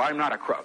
I'm 0.00 0.16
not 0.16 0.32
a 0.32 0.38
crook. 0.38 0.64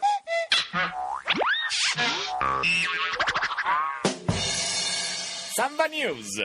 Samba 5.54 5.86
News. 5.88 6.42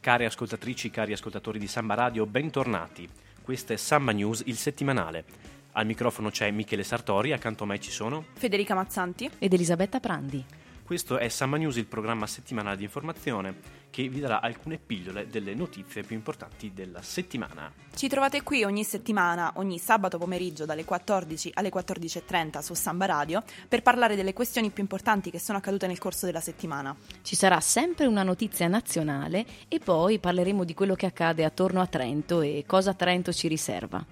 Cari 0.00 0.24
ascoltatrici, 0.24 0.90
cari 0.90 1.12
ascoltatori 1.12 1.58
di 1.60 1.68
Samba 1.68 1.94
Radio, 1.94 2.26
bentornati. 2.26 3.08
Questa 3.40 3.72
è 3.72 3.76
Samba 3.76 4.12
News, 4.12 4.42
il 4.46 4.56
settimanale. 4.56 5.24
Al 5.72 5.86
microfono 5.86 6.30
c'è 6.30 6.50
Michele 6.50 6.82
Sartori, 6.82 7.32
accanto 7.32 7.64
a 7.64 7.66
me 7.66 7.78
ci 7.78 7.90
sono 7.90 8.24
Federica 8.34 8.74
Mazzanti. 8.74 9.30
ed 9.38 9.52
Elisabetta 9.52 10.00
Prandi. 10.00 10.44
Questo 10.92 11.16
è 11.16 11.28
Samba 11.28 11.56
News, 11.56 11.76
il 11.76 11.86
programma 11.86 12.26
settimanale 12.26 12.76
di 12.76 12.82
informazione 12.82 13.54
che 13.88 14.10
vi 14.10 14.20
darà 14.20 14.42
alcune 14.42 14.76
pillole 14.76 15.26
delle 15.26 15.54
notizie 15.54 16.02
più 16.02 16.14
importanti 16.14 16.74
della 16.74 17.00
settimana. 17.00 17.72
Ci 17.94 18.08
trovate 18.08 18.42
qui 18.42 18.62
ogni 18.62 18.84
settimana, 18.84 19.52
ogni 19.54 19.78
sabato 19.78 20.18
pomeriggio 20.18 20.66
dalle 20.66 20.84
14 20.84 21.52
alle 21.54 21.70
14.30 21.70 22.58
su 22.58 22.74
Samba 22.74 23.06
Radio 23.06 23.42
per 23.66 23.80
parlare 23.80 24.16
delle 24.16 24.34
questioni 24.34 24.68
più 24.68 24.82
importanti 24.82 25.30
che 25.30 25.38
sono 25.38 25.56
accadute 25.56 25.86
nel 25.86 25.96
corso 25.96 26.26
della 26.26 26.40
settimana. 26.40 26.94
Ci 27.22 27.36
sarà 27.36 27.58
sempre 27.60 28.04
una 28.04 28.22
notizia 28.22 28.68
nazionale 28.68 29.46
e 29.68 29.78
poi 29.78 30.18
parleremo 30.18 30.62
di 30.62 30.74
quello 30.74 30.94
che 30.94 31.06
accade 31.06 31.46
attorno 31.46 31.80
a 31.80 31.86
Trento 31.86 32.42
e 32.42 32.64
cosa 32.66 32.92
Trento 32.92 33.32
ci 33.32 33.48
riserva. 33.48 34.04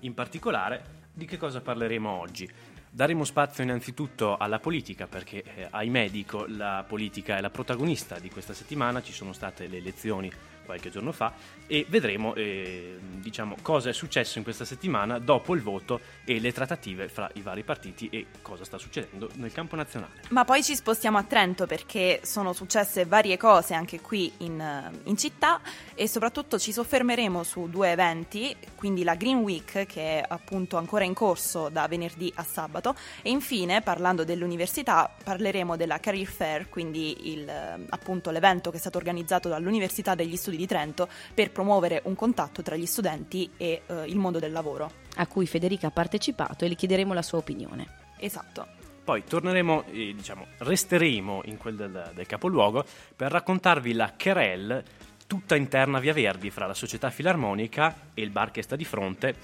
In 0.00 0.14
particolare, 0.14 0.96
di 1.12 1.26
che 1.26 1.36
cosa 1.36 1.60
parleremo 1.60 2.08
oggi? 2.08 2.48
Daremo 2.90 3.24
spazio 3.24 3.62
innanzitutto 3.62 4.36
alla 4.36 4.58
politica 4.58 5.06
perché, 5.06 5.42
eh, 5.42 5.68
ahimè, 5.70 6.08
dico, 6.08 6.46
la 6.46 6.84
politica 6.88 7.36
è 7.36 7.40
la 7.40 7.50
protagonista 7.50 8.18
di 8.18 8.30
questa 8.30 8.54
settimana, 8.54 9.02
ci 9.02 9.12
sono 9.12 9.32
state 9.32 9.66
le 9.66 9.76
elezioni 9.76 10.32
qualche 10.68 10.90
giorno 10.90 11.12
fa 11.12 11.32
e 11.66 11.86
vedremo 11.88 12.34
eh, 12.34 12.98
diciamo, 13.00 13.56
cosa 13.62 13.88
è 13.88 13.94
successo 13.94 14.36
in 14.36 14.44
questa 14.44 14.66
settimana 14.66 15.18
dopo 15.18 15.54
il 15.54 15.62
voto 15.62 16.00
e 16.24 16.40
le 16.40 16.52
trattative 16.52 17.08
fra 17.08 17.30
i 17.34 17.40
vari 17.40 17.62
partiti 17.62 18.08
e 18.10 18.26
cosa 18.42 18.64
sta 18.64 18.76
succedendo 18.76 19.30
nel 19.36 19.50
campo 19.50 19.76
nazionale. 19.76 20.20
Ma 20.28 20.44
poi 20.44 20.62
ci 20.62 20.76
spostiamo 20.76 21.16
a 21.16 21.22
Trento 21.22 21.66
perché 21.66 22.20
sono 22.22 22.52
successe 22.52 23.06
varie 23.06 23.38
cose 23.38 23.72
anche 23.72 24.00
qui 24.02 24.30
in, 24.38 24.92
in 25.04 25.16
città 25.16 25.62
e 25.94 26.06
soprattutto 26.06 26.58
ci 26.58 26.70
soffermeremo 26.70 27.42
su 27.44 27.70
due 27.70 27.90
eventi, 27.90 28.54
quindi 28.74 29.04
la 29.04 29.14
Green 29.14 29.38
Week 29.38 29.86
che 29.86 30.20
è 30.20 30.24
appunto 30.28 30.76
ancora 30.76 31.04
in 31.04 31.14
corso 31.14 31.70
da 31.70 31.88
venerdì 31.88 32.30
a 32.36 32.44
sabato 32.44 32.94
e 33.22 33.30
infine 33.30 33.80
parlando 33.80 34.22
dell'università 34.22 35.10
parleremo 35.24 35.76
della 35.76 35.98
Career 35.98 36.26
Fair, 36.26 36.68
quindi 36.68 37.32
il, 37.32 37.48
appunto 37.88 38.30
l'evento 38.30 38.70
che 38.70 38.76
è 38.76 38.80
stato 38.80 38.98
organizzato 38.98 39.48
dall'Università 39.48 40.14
degli 40.14 40.36
Studi 40.36 40.57
di 40.58 40.66
Trento 40.66 41.08
per 41.32 41.50
promuovere 41.50 42.02
un 42.04 42.14
contatto 42.14 42.62
tra 42.62 42.76
gli 42.76 42.86
studenti 42.86 43.50
e 43.56 43.82
eh, 43.86 44.04
il 44.04 44.18
mondo 44.18 44.38
del 44.38 44.52
lavoro. 44.52 45.06
a 45.18 45.26
cui 45.26 45.46
Federica 45.46 45.88
ha 45.88 45.90
partecipato 45.90 46.64
e 46.64 46.68
le 46.68 46.74
chiederemo 46.74 47.12
la 47.12 47.22
sua 47.22 47.38
opinione. 47.38 47.86
Esatto. 48.18 48.66
Poi 49.04 49.24
torneremo, 49.24 49.84
eh, 49.86 50.14
diciamo, 50.14 50.46
resteremo 50.58 51.42
in 51.44 51.56
quel 51.56 51.76
del, 51.76 52.12
del 52.14 52.26
capoluogo 52.26 52.84
per 53.16 53.30
raccontarvi 53.30 53.92
la 53.94 54.12
querelle 54.20 54.84
tutta 55.26 55.56
interna 55.56 55.98
a 55.98 56.00
Via 56.00 56.12
Verdi 56.12 56.50
fra 56.50 56.66
la 56.66 56.74
società 56.74 57.10
filarmonica 57.10 58.10
e 58.14 58.22
il 58.22 58.30
bar 58.30 58.50
che 58.50 58.62
sta 58.62 58.76
di 58.76 58.84
fronte, 58.84 59.34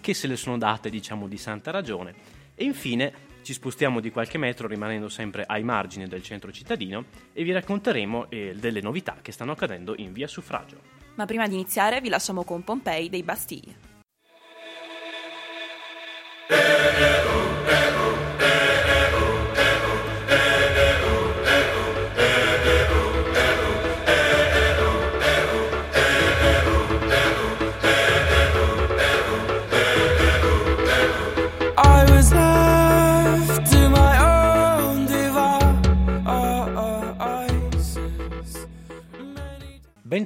che 0.00 0.14
se 0.14 0.26
le 0.26 0.36
sono 0.36 0.58
date, 0.58 0.90
diciamo, 0.90 1.28
di 1.28 1.38
santa 1.38 1.70
ragione. 1.70 2.14
E 2.54 2.64
infine 2.64 3.28
ci 3.42 3.52
spostiamo 3.52 4.00
di 4.00 4.10
qualche 4.10 4.38
metro 4.38 4.66
rimanendo 4.66 5.08
sempre 5.08 5.44
ai 5.46 5.62
margini 5.62 6.06
del 6.06 6.22
centro 6.22 6.50
cittadino 6.52 7.04
e 7.32 7.42
vi 7.42 7.52
racconteremo 7.52 8.30
eh, 8.30 8.54
delle 8.58 8.80
novità 8.80 9.18
che 9.22 9.32
stanno 9.32 9.52
accadendo 9.52 9.94
in 9.96 10.12
Via 10.12 10.26
Suffragio. 10.26 10.98
Ma 11.14 11.26
prima 11.26 11.46
di 11.46 11.54
iniziare 11.54 12.00
vi 12.00 12.08
lasciamo 12.08 12.44
con 12.44 12.62
Pompei 12.64 13.08
dei 13.08 13.22
Bastille. 13.22 13.88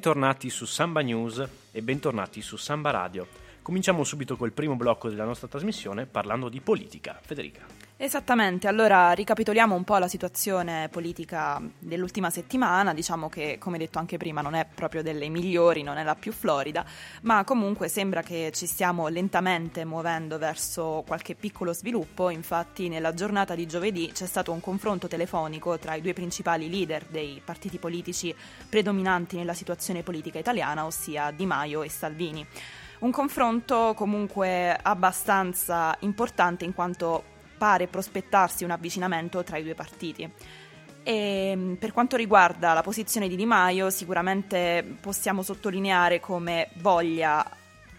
Bentornati 0.04 0.50
su 0.50 0.66
Samba 0.66 1.00
News 1.00 1.48
e 1.72 1.80
bentornati 1.80 2.42
su 2.42 2.58
Samba 2.58 2.90
Radio. 2.90 3.26
Cominciamo 3.62 4.04
subito 4.04 4.36
col 4.36 4.52
primo 4.52 4.76
blocco 4.76 5.08
della 5.08 5.24
nostra 5.24 5.48
trasmissione 5.48 6.04
parlando 6.04 6.50
di 6.50 6.60
politica. 6.60 7.18
Federica. 7.22 7.83
Esattamente, 7.96 8.66
allora 8.66 9.12
ricapitoliamo 9.12 9.72
un 9.72 9.84
po' 9.84 9.98
la 9.98 10.08
situazione 10.08 10.88
politica 10.88 11.62
dell'ultima 11.78 12.28
settimana, 12.28 12.92
diciamo 12.92 13.28
che 13.28 13.56
come 13.60 13.78
detto 13.78 14.00
anche 14.00 14.16
prima 14.16 14.40
non 14.40 14.54
è 14.54 14.66
proprio 14.66 15.00
delle 15.00 15.28
migliori, 15.28 15.84
non 15.84 15.96
è 15.96 16.02
la 16.02 16.16
più 16.16 16.32
florida, 16.32 16.84
ma 17.22 17.44
comunque 17.44 17.86
sembra 17.86 18.22
che 18.22 18.50
ci 18.52 18.66
stiamo 18.66 19.06
lentamente 19.06 19.84
muovendo 19.84 20.38
verso 20.38 21.04
qualche 21.06 21.36
piccolo 21.36 21.72
sviluppo, 21.72 22.30
infatti 22.30 22.88
nella 22.88 23.14
giornata 23.14 23.54
di 23.54 23.64
giovedì 23.64 24.10
c'è 24.12 24.26
stato 24.26 24.50
un 24.50 24.60
confronto 24.60 25.06
telefonico 25.06 25.78
tra 25.78 25.94
i 25.94 26.00
due 26.00 26.14
principali 26.14 26.68
leader 26.68 27.04
dei 27.08 27.40
partiti 27.44 27.78
politici 27.78 28.34
predominanti 28.68 29.36
nella 29.36 29.54
situazione 29.54 30.02
politica 30.02 30.40
italiana, 30.40 30.84
ossia 30.84 31.30
Di 31.30 31.46
Maio 31.46 31.84
e 31.84 31.88
Salvini. 31.88 32.44
Un 32.98 33.12
confronto 33.12 33.92
comunque 33.94 34.76
abbastanza 34.82 35.96
importante 36.00 36.64
in 36.64 36.74
quanto 36.74 37.33
pare 37.64 37.86
prospettarsi 37.86 38.62
un 38.62 38.72
avvicinamento 38.72 39.42
tra 39.42 39.56
i 39.56 39.62
due 39.62 39.74
partiti. 39.74 40.30
E 41.02 41.56
mh, 41.56 41.76
per 41.76 41.92
quanto 41.92 42.14
riguarda 42.14 42.74
la 42.74 42.82
posizione 42.82 43.26
di 43.26 43.36
Di 43.36 43.46
Maio, 43.46 43.88
sicuramente 43.88 44.98
possiamo 45.00 45.42
sottolineare 45.42 46.20
come 46.20 46.68
voglia 46.74 47.42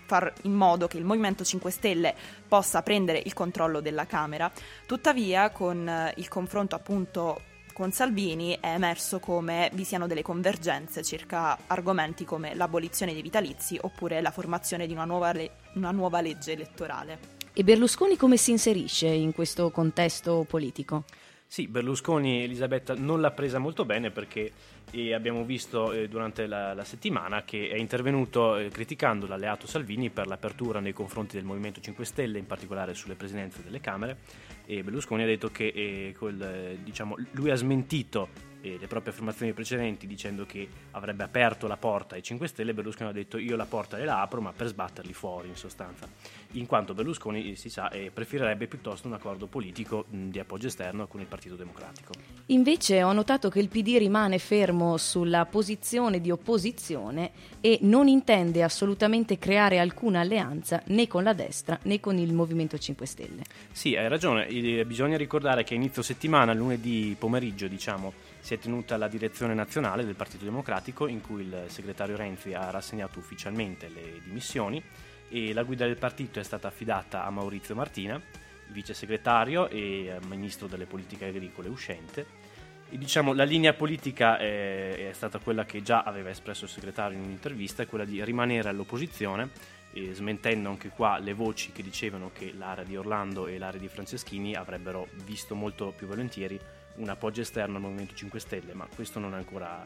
far 0.06 0.32
in 0.44 0.54
modo 0.54 0.86
che 0.86 0.98
il 0.98 1.04
Movimento 1.04 1.44
5 1.44 1.72
Stelle 1.72 2.14
possa 2.48 2.84
prendere 2.84 3.20
il 3.26 3.34
controllo 3.34 3.82
della 3.82 4.06
Camera. 4.06 4.52
Tuttavia, 4.86 5.50
con 5.50 5.90
eh, 5.90 6.14
il 6.18 6.28
confronto 6.28 6.76
appunto 6.76 7.42
con 7.74 7.92
Salvini 7.92 8.56
è 8.62 8.68
emerso 8.68 9.20
come 9.20 9.72
vi 9.74 9.84
siano 9.84 10.06
delle 10.06 10.22
convergenze 10.22 11.02
circa 11.02 11.58
argomenti 11.66 12.24
come 12.24 12.54
l'abolizione 12.54 13.14
dei 13.14 13.24
vitalizi 13.24 13.80
oppure 13.82 14.22
la 14.22 14.32
formazione 14.32 14.86
di 14.86 14.94
una 14.94 15.06
nuova, 15.06 15.32
le- 15.34 15.56
una 15.74 15.90
nuova 15.90 16.22
legge 16.22 16.52
elettorale. 16.52 17.35
E 17.58 17.64
Berlusconi 17.64 18.18
come 18.18 18.36
si 18.36 18.52
inserisce 18.52 19.08
in 19.08 19.32
questo 19.32 19.72
contesto 19.72 20.46
politico? 20.46 21.06
Sì, 21.48 21.68
Berlusconi 21.70 22.44
Elisabetta 22.44 22.96
non 22.96 23.22
l'ha 23.22 23.32
presa 23.32 23.60
molto 23.60 23.86
bene 23.86 24.12
perché 24.12 24.52
eh, 24.92 25.14
abbiamo 25.14 25.44
visto 25.44 25.92
eh, 25.92 26.08
durante 26.08 26.48
la, 26.48 26.74
la 26.74 26.84
settimana 26.84 27.44
che 27.44 27.70
è 27.70 27.78
intervenuto 27.78 28.58
eh, 28.58 28.70
criticando 28.70 29.28
l'alleato 29.28 29.68
Salvini 29.68 30.10
per 30.10 30.28
l'apertura 30.28 30.80
nei 30.80 30.94
confronti 30.94 31.36
del 31.36 31.46
Movimento 31.46 31.82
5 31.82 32.06
Stelle, 32.06 32.40
in 32.40 32.46
particolare 32.46 32.94
sulle 32.94 33.16
presidenze 33.16 33.64
delle 33.64 33.80
Camere 33.80 34.18
e 34.66 34.84
Berlusconi 34.84 35.24
ha 35.24 35.28
detto 35.28 35.50
che 35.50 35.68
eh, 35.68 36.16
quel, 36.18 36.42
eh, 36.42 36.78
diciamo, 36.84 37.16
lui 37.32 37.52
ha 37.52 37.56
smentito 37.56 38.54
eh, 38.62 38.78
le 38.80 38.88
proprie 38.88 39.14
affermazioni 39.14 39.54
precedenti 39.54 40.08
dicendo 40.08 40.46
che 40.46 40.68
avrebbe 40.92 41.24
aperto 41.24 41.68
la 41.68 41.78
porta 41.78 42.16
ai 42.16 42.24
5 42.24 42.48
Stelle, 42.48 42.74
Berlusconi 42.74 43.10
ha 43.10 43.14
detto 43.14 43.38
io 43.38 43.56
la 43.56 43.66
porta 43.66 43.98
gliela 43.98 44.22
apro 44.22 44.42
ma 44.42 44.54
per 44.54 44.68
sbatterli 44.68 45.14
fuori 45.14 45.50
in 45.50 45.56
sostanza, 45.56 46.08
in 46.54 46.66
quanto 46.66 46.94
Berlusconi 46.94 47.52
eh, 47.52 47.56
si 47.56 47.70
sa 47.70 47.92
preferirebbe 48.12 48.68
piuttosto 48.68 49.08
un 49.08 49.14
accordo 49.14 49.46
politico 49.46 50.06
mh, 50.10 50.30
di 50.30 50.40
appoggio 50.40 50.68
esterno 50.68 51.08
con 51.08 51.20
il 51.20 51.28
Partito 51.28 51.56
Democratico. 51.56 52.14
Invece 52.48 53.04
ho 53.04 53.14
notato 53.14 53.50
che 53.50 53.60
il 53.60 53.70
PD 53.70 53.98
rimane 53.98 54.40
fermo 54.40 54.75
sulla 54.98 55.46
posizione 55.46 56.22
di 56.22 56.32
opposizione 56.32 57.32
e 57.62 57.80
non 57.82 58.08
intende 58.08 58.64
assolutamente 58.64 59.40
creare 59.40 59.80
alcuna 59.80 60.20
alleanza 60.20 60.82
né 60.88 61.08
con 61.08 61.24
la 61.24 61.34
destra 61.34 61.80
né 61.84 62.00
con 62.00 62.18
il 62.18 62.34
Movimento 62.34 62.78
5 62.78 63.06
Stelle. 63.06 63.44
Sì, 63.72 63.96
hai 63.96 64.08
ragione, 64.08 64.48
Eh, 64.48 64.86
bisogna 64.86 65.18
ricordare 65.18 65.64
che 65.64 65.74
a 65.74 65.78
inizio 65.78 66.02
settimana, 66.02 66.54
lunedì 66.54 67.16
pomeriggio 67.18 67.68
diciamo, 67.68 68.14
si 68.40 68.54
è 68.54 68.60
tenuta 68.60 68.98
la 68.98 69.08
direzione 69.08 69.54
nazionale 69.54 70.06
del 70.06 70.16
Partito 70.16 70.44
Democratico 70.44 71.08
in 71.08 71.22
cui 71.22 71.42
il 71.42 71.64
segretario 71.68 72.16
Renzi 72.16 72.54
ha 72.54 72.70
rassegnato 72.70 73.18
ufficialmente 73.18 73.90
le 73.90 74.22
dimissioni 74.24 74.82
e 75.30 75.54
la 75.54 75.64
guida 75.64 75.86
del 75.86 75.98
partito 75.98 76.40
è 76.40 76.44
stata 76.44 76.68
affidata 76.68 77.26
a 77.26 77.30
Maurizio 77.32 77.76
Martina, 77.76 78.22
vice 78.68 78.94
segretario 78.94 79.68
e 79.70 80.06
eh, 80.06 80.20
ministro 80.28 80.68
delle 80.68 80.86
politiche 80.86 81.26
agricole 81.26 81.70
uscente. 81.70 82.45
Diciamo, 82.90 83.34
la 83.34 83.44
linea 83.44 83.74
politica 83.74 84.38
è, 84.38 85.10
è 85.10 85.14
stata 85.14 85.40
quella 85.40 85.66
che 85.66 85.82
già 85.82 86.04
aveva 86.04 86.30
espresso 86.30 86.66
il 86.66 86.72
segretario 86.72 87.18
in 87.18 87.24
un'intervista, 87.24 87.86
quella 87.86 88.06
di 88.06 88.24
rimanere 88.24 88.70
all'opposizione, 88.70 89.50
e 89.92 90.14
smentendo 90.14 90.70
anche 90.70 90.90
qua 90.90 91.18
le 91.20 91.34
voci 91.34 91.72
che 91.72 91.82
dicevano 91.82 92.32
che 92.34 92.54
l'area 92.54 92.84
di 92.84 92.98
Orlando 92.98 93.48
e 93.48 93.58
l'area 93.58 93.80
di 93.80 93.88
Franceschini 93.88 94.54
avrebbero 94.54 95.08
visto 95.24 95.56
molto 95.56 95.94
più 95.96 96.06
volentieri 96.08 96.60
un 96.96 97.10
appoggio 97.10 97.42
esterno 97.42 97.76
al 97.76 97.82
Movimento 97.82 98.14
5 98.14 98.40
Stelle, 98.40 98.74
ma 98.74 98.88
questo 98.94 99.20
non 99.20 99.34
è 99.34 99.38
ancora 99.38 99.84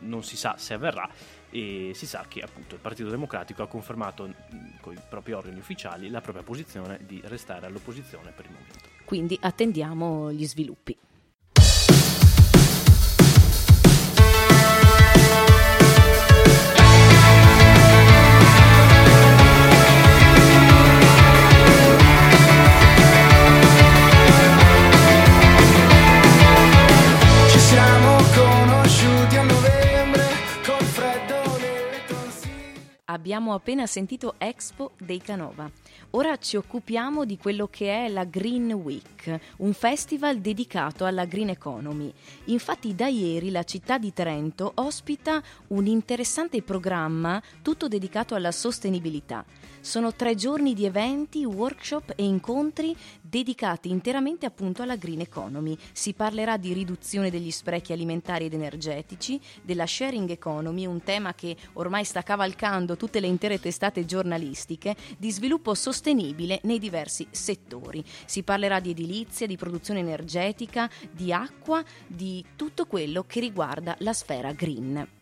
non 0.00 0.22
si 0.22 0.36
sa 0.36 0.56
se 0.58 0.74
avverrà 0.74 1.08
e 1.50 1.90
si 1.94 2.06
sa 2.06 2.24
che 2.28 2.40
appunto 2.40 2.76
il 2.76 2.80
Partito 2.80 3.10
Democratico 3.10 3.62
ha 3.62 3.66
confermato 3.66 4.32
con 4.80 4.94
i 4.94 5.00
propri 5.08 5.32
organi 5.32 5.58
ufficiali 5.58 6.08
la 6.08 6.20
propria 6.20 6.44
posizione 6.44 7.00
di 7.04 7.20
restare 7.24 7.66
all'opposizione 7.66 8.30
per 8.30 8.46
il 8.46 8.52
momento. 8.52 8.88
Quindi 9.04 9.36
attendiamo 9.40 10.32
gli 10.32 10.46
sviluppi. 10.46 10.96
Appena 33.54 33.86
sentito 33.86 34.34
Expo 34.38 34.92
dei 34.98 35.20
Canova. 35.20 35.70
Ora 36.10 36.36
ci 36.36 36.56
occupiamo 36.56 37.24
di 37.24 37.38
quello 37.38 37.68
che 37.68 38.06
è 38.06 38.08
la 38.08 38.24
Green 38.24 38.72
Week, 38.72 39.40
un 39.58 39.72
festival 39.72 40.38
dedicato 40.38 41.04
alla 41.04 41.24
green 41.24 41.48
economy. 41.48 42.12
Infatti 42.46 42.94
da 42.94 43.08
ieri 43.08 43.50
la 43.50 43.62
città 43.62 43.98
di 43.98 44.12
Trento 44.12 44.72
ospita 44.74 45.42
un 45.68 45.86
interessante 45.86 46.62
programma 46.62 47.42
tutto 47.62 47.88
dedicato 47.88 48.34
alla 48.34 48.52
sostenibilità. 48.52 49.44
Sono 49.82 50.14
tre 50.14 50.36
giorni 50.36 50.74
di 50.74 50.84
eventi, 50.84 51.44
workshop 51.44 52.12
e 52.14 52.22
incontri 52.22 52.96
dedicati 53.20 53.90
interamente 53.90 54.46
appunto 54.46 54.82
alla 54.82 54.94
green 54.94 55.18
economy. 55.18 55.76
Si 55.90 56.14
parlerà 56.14 56.56
di 56.56 56.72
riduzione 56.72 57.30
degli 57.30 57.50
sprechi 57.50 57.92
alimentari 57.92 58.44
ed 58.44 58.54
energetici, 58.54 59.40
della 59.60 59.84
sharing 59.84 60.30
economy, 60.30 60.86
un 60.86 61.02
tema 61.02 61.34
che 61.34 61.56
ormai 61.72 62.04
sta 62.04 62.22
cavalcando 62.22 62.96
tutte 62.96 63.18
le 63.18 63.26
intere 63.26 63.58
testate 63.58 64.04
giornalistiche, 64.04 64.94
di 65.18 65.32
sviluppo 65.32 65.74
sostenibile 65.74 66.60
nei 66.62 66.78
diversi 66.78 67.26
settori. 67.32 68.04
Si 68.24 68.44
parlerà 68.44 68.78
di 68.78 68.90
edilizia, 68.90 69.48
di 69.48 69.56
produzione 69.56 69.98
energetica, 69.98 70.88
di 71.10 71.32
acqua, 71.32 71.82
di 72.06 72.44
tutto 72.54 72.86
quello 72.86 73.24
che 73.26 73.40
riguarda 73.40 73.96
la 73.98 74.12
sfera 74.12 74.52
green. 74.52 75.20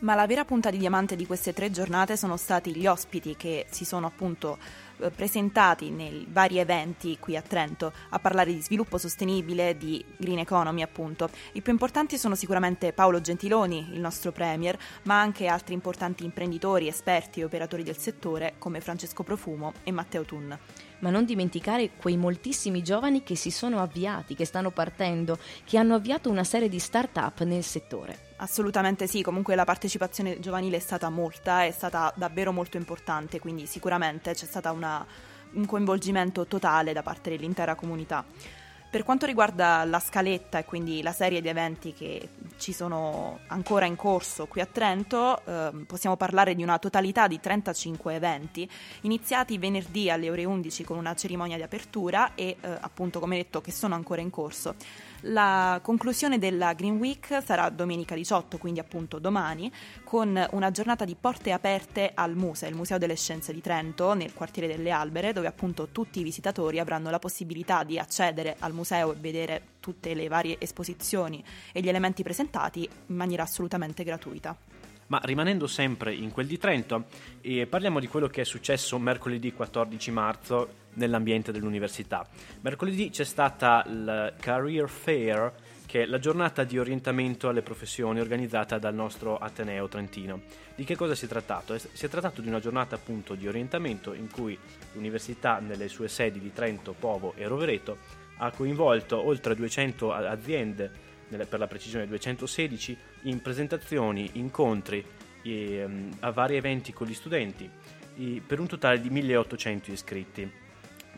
Ma 0.00 0.14
la 0.14 0.28
vera 0.28 0.44
punta 0.44 0.70
di 0.70 0.78
diamante 0.78 1.16
di 1.16 1.26
queste 1.26 1.52
tre 1.52 1.72
giornate 1.72 2.16
sono 2.16 2.36
stati 2.36 2.72
gli 2.76 2.86
ospiti 2.86 3.34
che 3.34 3.66
si 3.68 3.84
sono 3.84 4.06
appunto 4.06 4.56
eh, 4.98 5.10
presentati 5.10 5.90
nei 5.90 6.24
vari 6.30 6.58
eventi 6.58 7.18
qui 7.18 7.36
a 7.36 7.42
Trento 7.42 7.92
a 8.10 8.20
parlare 8.20 8.52
di 8.52 8.60
sviluppo 8.60 8.96
sostenibile, 8.96 9.76
di 9.76 10.04
green 10.16 10.38
economy 10.38 10.82
appunto. 10.82 11.28
I 11.54 11.62
più 11.62 11.72
importanti 11.72 12.16
sono 12.16 12.36
sicuramente 12.36 12.92
Paolo 12.92 13.20
Gentiloni, 13.20 13.88
il 13.90 13.98
nostro 13.98 14.30
premier, 14.30 14.78
ma 15.02 15.20
anche 15.20 15.48
altri 15.48 15.74
importanti 15.74 16.24
imprenditori, 16.24 16.86
esperti 16.86 17.40
e 17.40 17.44
operatori 17.44 17.82
del 17.82 17.98
settore 17.98 18.54
come 18.58 18.80
Francesco 18.80 19.24
Profumo 19.24 19.72
e 19.82 19.90
Matteo 19.90 20.22
Tun. 20.22 20.56
Ma 21.00 21.10
non 21.10 21.24
dimenticare 21.24 21.90
quei 21.96 22.16
moltissimi 22.16 22.82
giovani 22.82 23.22
che 23.22 23.36
si 23.36 23.50
sono 23.50 23.80
avviati, 23.80 24.34
che 24.34 24.44
stanno 24.44 24.70
partendo, 24.70 25.38
che 25.64 25.78
hanno 25.78 25.94
avviato 25.94 26.30
una 26.30 26.44
serie 26.44 26.68
di 26.68 26.78
start-up 26.78 27.42
nel 27.42 27.62
settore. 27.62 28.26
Assolutamente 28.36 29.06
sì, 29.06 29.22
comunque 29.22 29.54
la 29.54 29.64
partecipazione 29.64 30.38
giovanile 30.38 30.76
è 30.76 30.80
stata 30.80 31.08
molta, 31.08 31.64
è 31.64 31.70
stata 31.70 32.12
davvero 32.16 32.52
molto 32.52 32.76
importante, 32.76 33.40
quindi 33.40 33.66
sicuramente 33.66 34.32
c'è 34.32 34.46
stato 34.46 34.70
un 34.72 35.66
coinvolgimento 35.66 36.46
totale 36.46 36.92
da 36.92 37.02
parte 37.02 37.30
dell'intera 37.30 37.74
comunità. 37.74 38.24
Per 38.90 39.02
quanto 39.02 39.26
riguarda 39.26 39.84
la 39.84 40.00
scaletta 40.00 40.58
e 40.58 40.64
quindi 40.64 41.02
la 41.02 41.12
serie 41.12 41.42
di 41.42 41.48
eventi 41.48 41.92
che 41.92 42.28
ci 42.58 42.72
sono 42.72 43.40
ancora 43.46 43.86
in 43.86 43.96
corso 43.96 44.46
qui 44.46 44.60
a 44.60 44.66
Trento, 44.66 45.40
eh, 45.44 45.70
possiamo 45.86 46.16
parlare 46.16 46.54
di 46.54 46.62
una 46.62 46.78
totalità 46.78 47.26
di 47.26 47.40
35 47.40 48.14
eventi, 48.14 48.68
iniziati 49.02 49.56
venerdì 49.56 50.10
alle 50.10 50.28
ore 50.28 50.44
11 50.44 50.84
con 50.84 50.98
una 50.98 51.14
cerimonia 51.14 51.56
di 51.56 51.62
apertura 51.62 52.34
e 52.34 52.56
eh, 52.60 52.68
appunto 52.80 53.20
come 53.20 53.36
detto 53.36 53.60
che 53.60 53.72
sono 53.72 53.94
ancora 53.94 54.20
in 54.20 54.30
corso. 54.30 54.74
La 55.22 55.80
conclusione 55.82 56.38
della 56.38 56.74
Green 56.74 56.96
Week 56.96 57.40
sarà 57.44 57.68
domenica 57.70 58.14
18, 58.14 58.56
quindi 58.56 58.78
appunto 58.78 59.18
domani, 59.18 59.70
con 60.04 60.46
una 60.52 60.70
giornata 60.70 61.04
di 61.04 61.16
porte 61.20 61.50
aperte 61.50 62.12
al 62.14 62.36
MUSE, 62.36 62.68
il 62.68 62.76
Museo 62.76 62.98
delle 62.98 63.16
Scienze 63.16 63.52
di 63.52 63.60
Trento, 63.60 64.14
nel 64.14 64.32
quartiere 64.32 64.68
delle 64.68 64.92
Albere, 64.92 65.32
dove 65.32 65.48
appunto 65.48 65.88
tutti 65.88 66.20
i 66.20 66.22
visitatori 66.22 66.78
avranno 66.78 67.10
la 67.10 67.18
possibilità 67.18 67.82
di 67.82 67.98
accedere 67.98 68.54
al 68.60 68.72
museo 68.72 69.12
e 69.12 69.16
vedere 69.16 69.62
tutte 69.80 70.14
le 70.14 70.28
varie 70.28 70.56
esposizioni 70.60 71.42
e 71.72 71.80
gli 71.80 71.88
elementi 71.88 72.22
presentati 72.22 72.88
in 73.06 73.16
maniera 73.16 73.42
assolutamente 73.42 74.04
gratuita. 74.04 74.77
Ma 75.08 75.20
rimanendo 75.22 75.66
sempre 75.66 76.14
in 76.14 76.30
quel 76.30 76.46
di 76.46 76.58
Trento, 76.58 77.04
eh, 77.40 77.66
parliamo 77.66 77.98
di 77.98 78.08
quello 78.08 78.28
che 78.28 78.42
è 78.42 78.44
successo 78.44 78.98
mercoledì 78.98 79.52
14 79.52 80.10
marzo 80.10 80.68
nell'ambiente 80.94 81.50
dell'università. 81.50 82.26
Mercoledì 82.60 83.08
c'è 83.08 83.24
stata 83.24 83.84
il 83.88 84.34
Career 84.38 84.88
Fair, 84.88 85.52
che 85.86 86.02
è 86.02 86.04
la 86.04 86.18
giornata 86.18 86.64
di 86.64 86.78
orientamento 86.78 87.48
alle 87.48 87.62
professioni 87.62 88.20
organizzata 88.20 88.78
dal 88.78 88.94
nostro 88.94 89.38
Ateneo 89.38 89.88
Trentino. 89.88 90.42
Di 90.74 90.84
che 90.84 90.94
cosa 90.94 91.14
si 91.14 91.24
è 91.24 91.28
trattato? 91.28 91.72
Eh, 91.72 91.78
Si 91.78 92.04
è 92.04 92.08
trattato 92.10 92.42
di 92.42 92.48
una 92.48 92.60
giornata 92.60 92.96
appunto 92.96 93.34
di 93.34 93.48
orientamento 93.48 94.12
in 94.12 94.30
cui 94.30 94.58
l'università 94.92 95.58
nelle 95.58 95.88
sue 95.88 96.08
sedi 96.08 96.38
di 96.38 96.52
Trento, 96.52 96.92
Povo 96.92 97.32
e 97.34 97.46
Rovereto 97.46 97.96
ha 98.36 98.50
coinvolto 98.50 99.26
oltre 99.26 99.54
200 99.54 100.12
a- 100.12 100.28
aziende, 100.28 100.90
per 101.28 101.58
la 101.58 101.66
precisione 101.66 102.06
216, 102.06 102.96
in 103.22 103.40
presentazioni, 103.42 104.30
incontri 104.34 105.04
ehm, 105.42 106.16
a 106.20 106.30
vari 106.30 106.56
eventi 106.56 106.92
con 106.92 107.06
gli 107.06 107.14
studenti, 107.14 107.70
per 108.44 108.58
un 108.58 108.66
totale 108.66 109.00
di 109.00 109.10
1800 109.10 109.92
iscritti. 109.92 110.50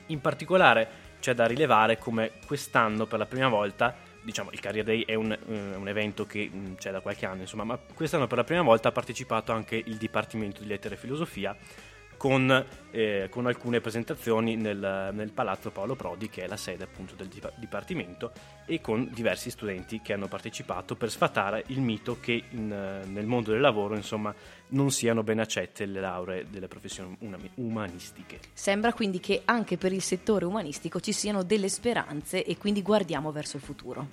In 0.07 0.21
particolare 0.21 1.09
c'è 1.21 1.35
da 1.35 1.47
rilevare 1.47 1.99
come 1.99 2.33
quest'anno 2.47 3.07
per 3.07 3.19
la 3.19 3.27
prima 3.27 3.49
volta, 3.49 3.95
diciamo 4.23 4.51
il 4.53 4.61
Career 4.61 4.85
Day 4.85 5.05
è 5.05 5.15
un, 5.15 5.31
eh, 5.33 5.77
un 5.77 5.89
evento 5.89 6.27
che 6.27 6.51
mm, 6.53 6.75
c'è 6.75 6.91
da 6.91 7.01
qualche 7.01 7.27
anno, 7.27 7.43
insomma, 7.43 7.65
ma 7.65 7.79
quest'anno 7.79 8.27
per 8.27 8.39
la 8.39 8.45
prima 8.45 8.63
volta 8.63 8.89
ha 8.89 8.93
partecipato 8.93 9.53
anche 9.53 9.77
il 9.77 9.97
Dipartimento 9.97 10.61
di 10.63 10.69
Lettere 10.69 10.95
e 10.95 10.99
Filosofia 10.99 11.57
con, 12.21 12.67
eh, 12.91 13.29
con 13.31 13.47
alcune 13.47 13.81
presentazioni 13.81 14.55
nel, 14.55 15.09
nel 15.11 15.33
Palazzo 15.33 15.71
Paolo 15.71 15.95
Prodi, 15.97 16.29
che 16.29 16.45
è 16.45 16.47
la 16.47 16.59
sede 16.59 16.85
appunto 16.85 17.15
del 17.15 17.29
dipa- 17.29 17.51
Dipartimento, 17.57 18.33
e 18.67 18.83
con 18.83 19.09
diversi 19.11 19.49
studenti 19.49 20.03
che 20.03 20.13
hanno 20.13 20.29
partecipato 20.29 20.97
per 20.97 21.11
sfatare 21.11 21.65
il 21.69 21.81
mito 21.81 22.21
che 22.21 22.45
in, 22.51 22.71
eh, 22.71 23.07
nel 23.07 23.25
mondo 23.25 23.53
del 23.53 23.63
lavoro, 23.63 23.97
insomma, 23.97 24.35
non 24.69 24.91
siano 24.91 25.23
ben 25.23 25.39
accette 25.39 25.87
le 25.87 25.99
lauree 25.99 26.45
delle 26.51 26.69
professioni 26.69 27.17
umanistiche. 27.55 28.41
Sembra 28.53 28.93
quindi 28.93 29.19
che 29.19 29.41
anche 29.47 29.79
per 29.79 29.95
il 29.95 30.03
settore 30.03 30.45
umanistico 30.45 31.01
ci 31.01 31.13
siano 31.13 31.43
delle 31.43 31.71
speranze 31.71 32.45
e 32.45 32.59
quindi 32.59 32.83
guardiamo 32.83 33.33
verso 33.33 33.57
il 33.57 33.63
futuro. 33.63 34.07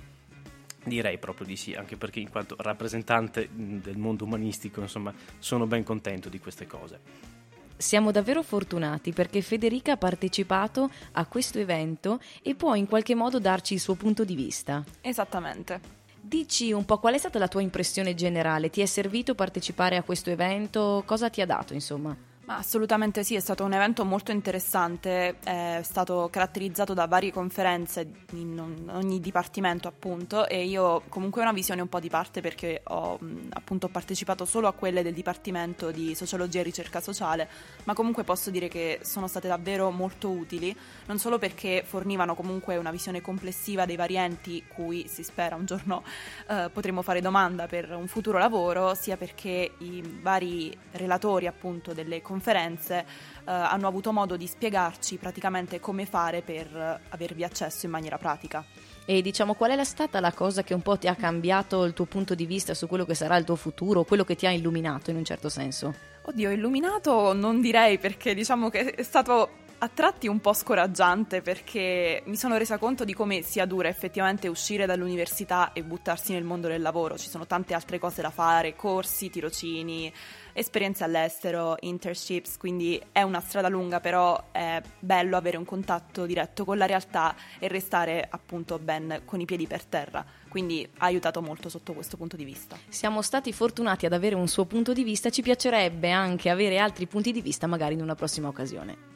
Direi 0.82 1.18
proprio 1.18 1.46
di 1.46 1.58
sì, 1.58 1.74
anche 1.74 1.98
perché 1.98 2.22
in 2.22 2.30
quanto 2.30 2.56
rappresentante 2.58 3.50
del 3.52 3.98
mondo 3.98 4.24
umanistico, 4.24 4.80
insomma, 4.80 5.14
sono 5.40 5.68
ben 5.68 5.84
contento 5.84 6.30
di 6.30 6.40
queste 6.40 6.66
cose. 6.66 7.36
Siamo 7.78 8.10
davvero 8.10 8.42
fortunati 8.42 9.14
perché 9.14 9.42
Federica 9.42 9.92
ha 9.92 9.98
partecipato 9.98 10.90
a 11.12 11.26
questo 11.28 11.60
evento 11.60 12.20
e 12.42 12.56
può 12.56 12.74
in 12.74 12.88
qualche 12.88 13.14
modo 13.14 13.40
darci 13.40 13.76
il 13.76 13.80
suo 13.80 13.94
punto 13.94 14.26
di 14.26 14.36
vista. 14.36 14.84
Esattamente. 15.02 15.80
Dici 16.20 16.72
un 16.72 16.86
po' 16.86 16.98
qual 16.98 17.14
è 17.14 17.18
stata 17.20 17.38
la 17.38 17.48
tua 17.48 17.62
impressione 17.62 18.16
generale? 18.16 18.72
Ti 18.72 18.82
è 18.82 18.86
servito 18.88 19.36
partecipare 19.36 19.96
a 19.96 20.04
questo 20.04 20.32
evento? 20.32 21.04
Cosa 21.06 21.30
ti 21.30 21.40
ha 21.40 21.46
dato, 21.46 21.74
insomma? 21.74 22.18
Ma 22.48 22.56
assolutamente 22.56 23.26
sì, 23.26 23.36
è 23.36 23.42
stato 23.42 23.66
un 23.66 23.74
evento 23.74 24.06
molto 24.06 24.32
interessante, 24.32 25.36
è 25.44 25.82
stato 25.84 26.30
caratterizzato 26.32 26.94
da 26.94 27.06
varie 27.06 27.30
conferenze 27.30 28.10
in 28.32 28.90
ogni 28.90 29.20
dipartimento 29.20 29.90
appunto 29.90 30.48
e 30.48 30.64
io 30.64 31.02
comunque 31.10 31.42
ho 31.42 31.44
una 31.44 31.52
visione 31.52 31.82
un 31.82 31.90
po' 31.90 32.00
di 32.00 32.08
parte 32.08 32.40
perché 32.40 32.84
ho 32.86 33.20
appunto 33.50 33.90
partecipato 33.90 34.46
solo 34.46 34.70
a 34.70 34.72
quelle 34.72 35.04
del 35.04 35.14
Dipartimento 35.14 35.92
di 35.92 36.16
Sociologia 36.16 36.62
e 36.62 36.64
Ricerca 36.64 37.02
Sociale, 37.02 37.50
ma 37.84 37.94
comunque 37.94 38.24
posso 38.24 38.50
dire 38.50 38.70
che 38.70 39.00
sono 39.02 39.28
state 39.28 39.50
davvero 39.50 39.92
molto 39.92 40.30
utili, 40.30 40.74
non 41.08 41.20
solo 41.20 41.40
perché 41.40 41.84
fornivano 41.86 42.34
comunque 42.34 42.78
una 42.78 42.92
visione 42.92 43.20
complessiva 43.20 43.86
dei 43.86 43.98
vari 43.98 44.16
enti 44.16 44.64
cui 44.74 45.06
si 45.10 45.24
spera 45.24 45.58
un 45.58 45.66
giorno 45.66 46.02
eh, 46.48 46.70
potremo 46.72 47.02
fare 47.02 47.20
domanda 47.20 47.68
per 47.68 47.92
un 47.92 48.08
futuro 48.08 48.38
lavoro, 48.38 48.96
sia 48.96 49.18
perché 49.18 49.74
i 49.80 50.20
vari 50.22 50.74
relatori 50.92 51.46
appunto 51.46 51.92
delle 51.92 52.22
conferenze 52.22 52.36
conferenze 52.38 53.00
eh, 53.00 53.52
hanno 53.52 53.88
avuto 53.88 54.14
modo 54.14 54.38
di 54.38 54.46
spiegarci 54.46 55.18
praticamente 55.18 55.80
come 55.80 56.06
fare 56.06 56.42
per 56.42 56.68
eh, 56.68 57.00
avervi 57.10 57.44
accesso 57.44 57.86
in 57.86 57.92
maniera 57.92 58.18
pratica. 58.18 58.64
E 59.06 59.22
diciamo 59.22 59.54
qual 59.56 59.72
è 59.72 59.84
stata 59.84 60.20
la 60.20 60.34
cosa 60.34 60.64
che 60.64 60.74
un 60.74 60.82
po' 60.82 60.98
ti 60.98 61.08
ha 61.08 61.16
cambiato 61.16 61.84
il 61.86 61.94
tuo 61.94 62.06
punto 62.06 62.36
di 62.36 62.46
vista 62.46 62.74
su 62.74 62.88
quello 62.88 63.06
che 63.06 63.16
sarà 63.16 63.38
il 63.38 63.46
tuo 63.46 63.56
futuro, 63.56 64.04
quello 64.04 64.24
che 64.24 64.36
ti 64.36 64.46
ha 64.46 64.52
illuminato 64.52 65.10
in 65.10 65.18
un 65.18 65.24
certo 65.24 65.50
senso? 65.50 65.94
Oddio, 66.24 66.52
illuminato 66.52 67.34
non 67.34 67.62
direi 67.62 67.98
perché 67.98 68.36
diciamo 68.36 68.70
che 68.70 68.94
è 68.94 69.04
stato 69.04 69.66
a 69.80 69.90
tratti 69.90 70.28
un 70.28 70.40
po' 70.40 70.54
scoraggiante 70.54 71.42
perché 71.42 72.24
mi 72.26 72.36
sono 72.36 72.58
resa 72.58 72.80
conto 72.80 73.06
di 73.06 73.14
come 73.14 73.44
sia 73.44 73.66
dura 73.66 73.88
effettivamente 73.88 74.48
uscire 74.48 74.88
dall'università 74.88 75.72
e 75.72 75.84
buttarsi 75.84 76.34
nel 76.34 76.44
mondo 76.44 76.68
del 76.68 76.82
lavoro. 76.82 77.18
Ci 77.18 77.30
sono 77.30 77.46
tante 77.46 77.76
altre 77.76 78.00
cose 78.00 78.24
da 78.24 78.32
fare, 78.32 78.76
corsi, 78.76 79.30
tirocini, 79.30 80.12
esperienze 80.58 81.04
all'estero, 81.04 81.76
internships, 81.82 82.58
quindi 82.58 83.00
è 83.12 83.22
una 83.22 83.40
strada 83.42 83.70
lunga, 83.70 84.00
però 84.00 84.46
è 84.52 84.82
bello 85.00 85.38
avere 85.38 85.56
un 85.56 85.66
contatto 85.66 86.26
diretto 86.26 86.66
con 86.66 86.80
la 86.80 86.88
realtà 86.88 87.36
e 87.60 87.68
restare 87.68 88.26
appunto 88.28 88.80
ben 88.80 89.22
con 89.24 89.40
i 89.40 89.46
piedi 89.46 89.68
per 89.68 89.86
terra. 89.86 90.26
Quindi 90.50 90.90
ha 90.98 91.06
aiutato 91.06 91.44
molto 91.44 91.70
sotto 91.70 91.94
questo 91.94 92.18
punto 92.18 92.36
di 92.36 92.44
vista. 92.44 92.76
Siamo 92.90 93.22
stati 93.22 93.54
fortunati 93.54 94.08
ad 94.08 94.14
avere 94.14 94.34
un 94.34 94.48
suo 94.48 94.66
punto 94.66 94.94
di 94.94 95.04
vista, 95.04 95.30
ci 95.30 95.44
piacerebbe 95.44 96.10
anche 96.10 96.50
avere 96.50 96.80
altri 96.80 97.06
punti 97.06 97.32
di 97.32 97.42
vista 97.42 97.68
magari 97.68 97.94
in 97.94 98.02
una 98.02 98.16
prossima 98.16 98.48
occasione. 98.48 99.16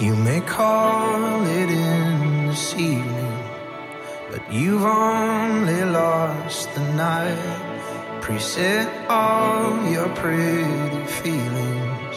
You 0.00 0.14
may 0.14 0.40
call 0.44 1.44
it 1.44 1.68
in 1.70 2.46
this 2.46 2.72
evening, 2.74 3.27
but 4.30 4.42
you've 4.52 4.84
only 4.84 5.84
lost 5.84 6.72
the 6.74 6.80
night. 6.92 7.76
Preset 8.20 8.88
all 9.08 9.88
your 9.90 10.08
pretty 10.14 11.06
feelings. 11.06 12.16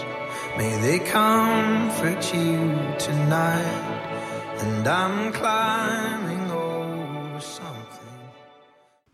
May 0.58 0.78
they 0.82 1.00
comfort 1.00 2.34
you 2.34 2.76
tonight. 2.98 4.00
And 4.60 4.88
I'm 4.88 5.32
climbing 5.32 6.52
over 6.52 7.40
something. 7.40 7.80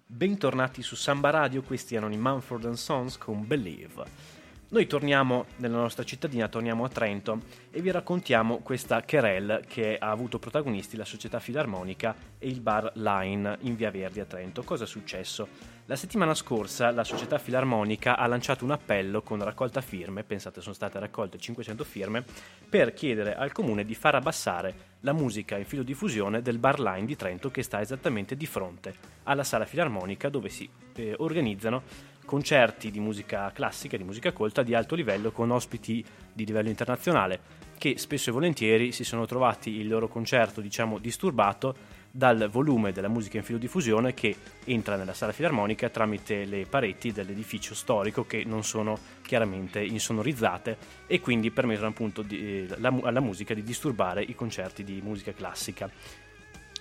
Bentornati 0.05 0.81
su 0.81 0.95
Samba 0.95 1.29
Radio, 1.29 1.61
questi 1.61 1.95
erano 1.95 2.13
i 2.13 2.17
Mumford 2.17 2.71
Sons 2.73 3.17
con 3.17 3.45
Believe. 3.45 4.36
Noi 4.69 4.85
torniamo 4.85 5.45
nella 5.57 5.77
nostra 5.77 6.03
cittadina, 6.03 6.49
torniamo 6.49 6.83
a 6.83 6.89
Trento 6.89 7.39
e 7.71 7.79
vi 7.79 7.89
raccontiamo 7.89 8.57
questa 8.57 9.01
querelle 9.01 9.63
che 9.65 9.97
ha 9.97 10.09
avuto 10.09 10.39
protagonisti 10.39 10.97
la 10.97 11.05
società 11.05 11.39
filarmonica 11.39 12.13
e 12.37 12.49
il 12.49 12.59
bar 12.59 12.91
Line 12.95 13.59
in 13.61 13.77
Via 13.77 13.91
Verdi 13.91 14.19
a 14.19 14.25
Trento. 14.25 14.63
Cosa 14.63 14.83
è 14.83 14.87
successo? 14.87 15.47
La 15.85 15.95
settimana 15.95 16.33
scorsa 16.33 16.91
la 16.91 17.05
società 17.05 17.37
filarmonica 17.37 18.17
ha 18.17 18.27
lanciato 18.27 18.65
un 18.65 18.71
appello 18.71 19.21
con 19.21 19.41
raccolta 19.41 19.79
firme, 19.79 20.25
pensate 20.25 20.59
sono 20.59 20.73
state 20.73 20.99
raccolte 20.99 21.37
500 21.37 21.85
firme, 21.85 22.25
per 22.69 22.93
chiedere 22.93 23.37
al 23.37 23.53
comune 23.53 23.85
di 23.85 23.95
far 23.95 24.15
abbassare 24.15 24.95
la 25.01 25.13
musica 25.13 25.57
in 25.57 25.63
filodiffusione 25.63 26.41
del 26.41 26.57
bar 26.57 26.81
Line 26.81 27.05
di 27.05 27.15
Trento 27.15 27.49
che 27.49 27.63
sta 27.63 27.79
esattamente 27.79 28.35
di 28.35 28.45
fronte 28.45 28.93
alla 29.23 29.45
sala 29.45 29.63
filarmonica 29.63 30.27
dove 30.27 30.49
si 30.49 30.69
eh, 30.95 31.15
organizzano 31.19 31.83
concerti 32.27 32.91
di 32.91 32.99
musica 32.99 33.49
classica, 33.53 33.95
di 33.95 34.03
musica 34.03 34.33
colta 34.33 34.61
di 34.61 34.75
alto 34.75 34.95
livello 34.95 35.31
con 35.31 35.49
ospiti 35.49 36.03
di 36.33 36.45
livello 36.45 36.67
internazionale 36.67 37.65
che 37.77 37.97
spesso 37.97 38.31
e 38.31 38.33
volentieri 38.33 38.91
si 38.91 39.03
sono 39.03 39.25
trovati 39.25 39.77
il 39.77 39.87
loro 39.87 40.07
concerto, 40.07 40.61
diciamo, 40.61 40.97
disturbato 40.97 41.95
dal 42.11 42.49
volume 42.51 42.91
della 42.91 43.07
musica 43.07 43.37
in 43.37 43.43
filodiffusione 43.43 44.13
che 44.13 44.35
entra 44.65 44.95
nella 44.95 45.13
sala 45.13 45.31
filarmonica 45.31 45.89
tramite 45.89 46.45
le 46.45 46.65
pareti 46.65 47.11
dell'edificio 47.11 47.75
storico 47.75 48.25
che 48.25 48.43
non 48.43 48.63
sono 48.63 48.97
chiaramente 49.21 49.83
insonorizzate 49.83 50.77
e 51.05 51.19
quindi 51.19 51.51
permettono 51.51 51.87
appunto 51.87 52.23
di, 52.23 52.65
eh, 52.67 52.67
la, 52.79 52.93
alla 53.03 53.19
musica 53.19 53.53
di 53.53 53.61
disturbare 53.61 54.23
i 54.23 54.33
concerti 54.33 54.83
di 54.83 54.99
musica 55.01 55.31
classica. 55.31 55.89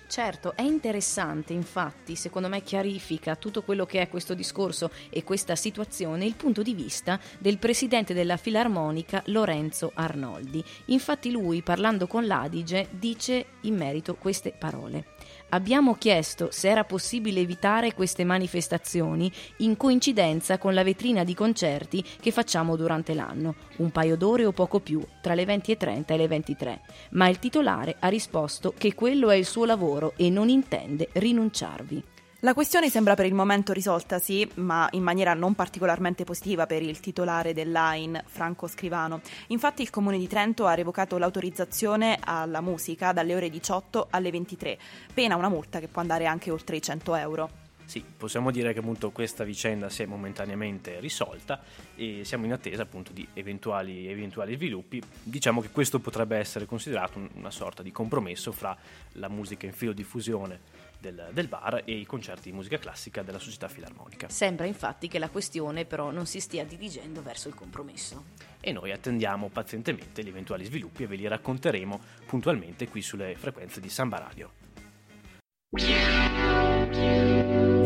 Certo, 0.08 0.54
è 0.54 0.62
interessante, 0.62 1.52
infatti, 1.52 2.14
secondo 2.14 2.48
me 2.48 2.62
chiarifica 2.62 3.34
tutto 3.34 3.62
quello 3.62 3.84
che 3.84 4.00
è 4.00 4.08
questo 4.08 4.34
discorso 4.34 4.90
e 5.10 5.24
questa 5.24 5.56
situazione 5.56 6.24
il 6.24 6.36
punto 6.36 6.62
di 6.62 6.74
vista 6.74 7.18
del 7.38 7.58
presidente 7.58 8.14
della 8.14 8.36
Filarmonica 8.36 9.22
Lorenzo 9.26 9.90
Arnoldi. 9.94 10.64
Infatti 10.86 11.30
lui, 11.30 11.60
parlando 11.62 12.06
con 12.06 12.24
l'Adige, 12.24 12.88
dice 12.90 13.46
in 13.62 13.76
merito 13.76 14.14
queste 14.14 14.52
parole. 14.56 15.15
Abbiamo 15.50 15.94
chiesto 15.94 16.48
se 16.50 16.68
era 16.68 16.82
possibile 16.82 17.40
evitare 17.40 17.94
queste 17.94 18.24
manifestazioni 18.24 19.30
in 19.58 19.76
coincidenza 19.76 20.58
con 20.58 20.74
la 20.74 20.82
vetrina 20.82 21.22
di 21.22 21.34
concerti 21.34 22.04
che 22.20 22.32
facciamo 22.32 22.74
durante 22.74 23.14
l'anno, 23.14 23.54
un 23.76 23.90
paio 23.90 24.16
d'ore 24.16 24.44
o 24.44 24.52
poco 24.52 24.80
più, 24.80 25.00
tra 25.22 25.34
le 25.34 25.44
20.30 25.44 26.04
e 26.06 26.16
le 26.16 26.26
23, 26.26 26.80
ma 27.10 27.28
il 27.28 27.38
titolare 27.38 27.94
ha 28.00 28.08
risposto 28.08 28.74
che 28.76 28.94
quello 28.94 29.30
è 29.30 29.36
il 29.36 29.46
suo 29.46 29.64
lavoro 29.64 30.14
e 30.16 30.30
non 30.30 30.48
intende 30.48 31.08
rinunciarvi. 31.12 32.02
La 32.46 32.54
questione 32.54 32.88
sembra 32.88 33.16
per 33.16 33.26
il 33.26 33.34
momento 33.34 33.72
risolta, 33.72 34.20
sì, 34.20 34.48
ma 34.54 34.86
in 34.92 35.02
maniera 35.02 35.34
non 35.34 35.54
particolarmente 35.56 36.22
positiva 36.22 36.64
per 36.64 36.80
il 36.80 37.00
titolare 37.00 37.52
dell'AIN, 37.52 38.22
Franco 38.24 38.68
Scrivano. 38.68 39.20
Infatti 39.48 39.82
il 39.82 39.90
Comune 39.90 40.16
di 40.16 40.28
Trento 40.28 40.64
ha 40.66 40.74
revocato 40.74 41.18
l'autorizzazione 41.18 42.20
alla 42.22 42.60
musica 42.60 43.12
dalle 43.12 43.34
ore 43.34 43.50
18 43.50 44.06
alle 44.10 44.30
23, 44.30 44.78
pena 45.12 45.34
una 45.34 45.48
multa 45.48 45.80
che 45.80 45.88
può 45.88 46.00
andare 46.00 46.26
anche 46.26 46.52
oltre 46.52 46.76
i 46.76 46.82
100 46.82 47.14
euro. 47.16 47.65
Sì, 47.86 48.04
possiamo 48.16 48.50
dire 48.50 48.72
che 48.72 48.80
appunto 48.80 49.12
questa 49.12 49.44
vicenda 49.44 49.88
si 49.88 50.02
è 50.02 50.06
momentaneamente 50.06 50.98
risolta 50.98 51.62
e 51.94 52.24
siamo 52.24 52.44
in 52.44 52.52
attesa 52.52 52.82
appunto 52.82 53.12
di 53.12 53.26
eventuali, 53.32 54.08
eventuali 54.08 54.56
sviluppi. 54.56 55.00
Diciamo 55.22 55.60
che 55.60 55.70
questo 55.70 56.00
potrebbe 56.00 56.36
essere 56.36 56.66
considerato 56.66 57.20
una 57.34 57.52
sorta 57.52 57.84
di 57.84 57.92
compromesso 57.92 58.50
fra 58.50 58.76
la 59.12 59.28
musica 59.28 59.66
in 59.66 59.72
filo 59.72 59.92
diffusione 59.92 60.84
del, 60.98 61.28
del, 61.32 61.46
bar 61.46 61.82
e 61.84 61.92
i 61.92 62.04
concerti 62.04 62.50
di 62.50 62.56
musica 62.56 62.78
classica 62.78 63.22
della 63.22 63.38
società 63.38 63.68
filarmonica. 63.68 64.28
Sembra 64.28 64.66
infatti 64.66 65.06
che 65.06 65.20
la 65.20 65.28
questione 65.28 65.84
però 65.84 66.10
non 66.10 66.26
si 66.26 66.40
stia 66.40 66.64
dirigendo 66.64 67.22
verso 67.22 67.46
il 67.46 67.54
compromesso. 67.54 68.24
E 68.60 68.72
noi 68.72 68.90
attendiamo 68.90 69.48
pazientemente 69.48 70.24
gli 70.24 70.28
eventuali 70.28 70.64
sviluppi 70.64 71.04
e 71.04 71.06
ve 71.06 71.16
li 71.16 71.28
racconteremo 71.28 72.00
puntualmente 72.26 72.88
qui 72.88 73.00
sulle 73.00 73.36
frequenze 73.36 73.80
di 73.80 73.88
Samba 73.88 74.18
Radio. 74.18 74.50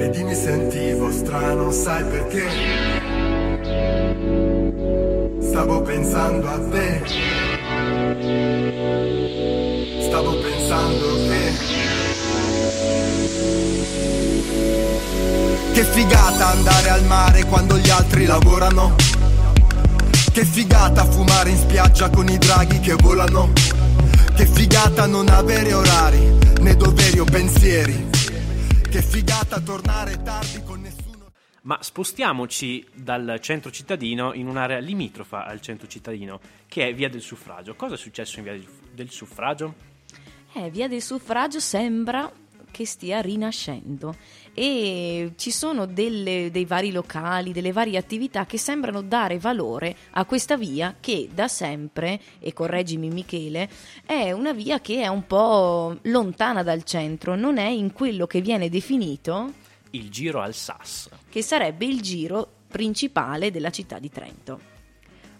Vedi 0.00 0.24
mi 0.24 0.34
sentivo 0.34 1.12
strano, 1.12 1.70
sai 1.70 2.02
perché? 2.04 2.48
Stavo 5.42 5.82
pensando 5.82 6.48
a 6.48 6.58
te. 6.70 7.02
Stavo 10.00 10.38
pensando 10.38 11.06
che 11.28 11.52
Che 15.74 15.84
figata 15.84 16.48
andare 16.48 16.88
al 16.88 17.04
mare 17.04 17.44
quando 17.44 17.76
gli 17.76 17.90
altri 17.90 18.24
lavorano. 18.24 18.94
Che 20.32 20.44
figata 20.46 21.04
fumare 21.04 21.50
in 21.50 21.58
spiaggia 21.58 22.08
con 22.08 22.26
i 22.26 22.38
draghi 22.38 22.80
che 22.80 22.94
volano. 22.94 23.52
Che 24.34 24.46
figata 24.46 25.04
non 25.04 25.28
avere 25.28 25.74
orari, 25.74 26.38
né 26.60 26.74
doveri 26.74 27.18
o 27.18 27.24
pensieri. 27.24 28.09
Che 28.90 29.02
figata 29.02 29.60
tornare 29.60 30.20
tardi 30.20 30.64
con 30.64 30.80
nessuno. 30.80 31.30
Ma 31.62 31.78
spostiamoci 31.80 32.84
dal 32.92 33.38
centro 33.40 33.70
cittadino 33.70 34.32
in 34.32 34.48
un'area 34.48 34.80
limitrofa 34.80 35.44
al 35.44 35.60
centro 35.60 35.86
cittadino, 35.86 36.40
che 36.66 36.88
è 36.88 36.92
Via 36.92 37.08
del 37.08 37.20
Suffragio. 37.20 37.76
Cosa 37.76 37.94
è 37.94 37.96
successo 37.96 38.40
in 38.40 38.44
Via 38.46 38.60
del 38.92 39.10
Suffragio? 39.10 39.74
Eh, 40.54 40.70
Via 40.70 40.88
del 40.88 41.02
Suffragio 41.02 41.60
sembra 41.60 42.28
che 42.70 42.86
stia 42.86 43.20
rinascendo 43.20 44.14
e 44.54 45.32
ci 45.36 45.50
sono 45.50 45.86
delle, 45.86 46.50
dei 46.50 46.64
vari 46.64 46.92
locali, 46.92 47.52
delle 47.52 47.72
varie 47.72 47.98
attività 47.98 48.46
che 48.46 48.58
sembrano 48.58 49.02
dare 49.02 49.38
valore 49.38 49.96
a 50.12 50.24
questa 50.24 50.56
via 50.56 50.96
che 50.98 51.28
da 51.32 51.48
sempre, 51.48 52.20
e 52.38 52.52
correggimi 52.52 53.08
Michele, 53.08 53.68
è 54.04 54.32
una 54.32 54.52
via 54.52 54.80
che 54.80 55.02
è 55.02 55.06
un 55.06 55.26
po' 55.26 55.98
lontana 56.02 56.62
dal 56.62 56.84
centro, 56.84 57.34
non 57.36 57.58
è 57.58 57.68
in 57.68 57.92
quello 57.92 58.26
che 58.26 58.40
viene 58.40 58.68
definito 58.68 59.52
il 59.90 60.10
giro 60.10 60.40
al 60.40 60.54
SAS, 60.54 61.08
che 61.28 61.42
sarebbe 61.42 61.84
il 61.84 62.00
giro 62.00 62.48
principale 62.68 63.50
della 63.50 63.70
città 63.70 63.98
di 63.98 64.10
Trento. 64.10 64.68